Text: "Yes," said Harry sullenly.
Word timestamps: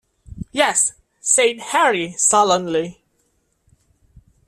"Yes," 0.51 0.93
said 1.19 1.59
Harry 1.59 2.13
sullenly. 2.13 3.03